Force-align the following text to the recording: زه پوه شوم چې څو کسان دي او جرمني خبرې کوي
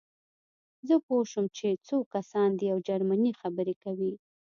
زه 0.87 0.95
پوه 1.05 1.23
شوم 1.31 1.45
چې 1.57 1.67
څو 1.87 1.97
کسان 2.13 2.49
دي 2.59 2.67
او 2.73 2.77
جرمني 2.87 3.31
خبرې 3.41 3.75
کوي 3.83 4.13